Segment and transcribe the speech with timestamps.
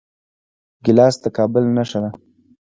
[0.83, 2.09] ګیلاس د کابل نښه ده.